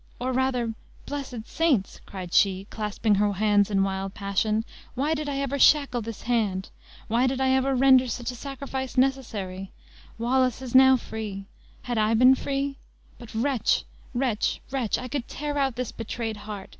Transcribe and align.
or 0.19 0.31
rather, 0.31 0.73
blessed 1.05 1.45
saints!" 1.47 2.01
cried 2.07 2.33
she, 2.33 2.65
clasping 2.71 3.13
her 3.13 3.33
hands 3.33 3.69
in 3.69 3.83
wild 3.83 4.15
passion, 4.15 4.65
"why 4.95 5.13
did 5.13 5.29
I 5.29 5.37
ever 5.37 5.59
shackle 5.59 6.01
this 6.01 6.23
hand? 6.23 6.71
why 7.07 7.27
did 7.27 7.39
I 7.39 7.49
ever 7.51 7.75
render 7.75 8.07
such 8.07 8.31
a 8.31 8.35
sacrifice 8.35 8.97
necessary? 8.97 9.71
Wallace 10.17 10.59
is 10.59 10.73
now 10.73 10.97
free; 10.97 11.45
had 11.83 11.99
I 11.99 12.15
been 12.15 12.33
free? 12.33 12.77
But 13.19 13.35
wretch, 13.35 13.83
wretch, 14.11 14.59
wretch; 14.71 14.97
I 14.97 15.07
could 15.07 15.27
tear 15.27 15.55
out 15.59 15.75
this 15.75 15.91
betrayed 15.91 16.37
heart! 16.37 16.69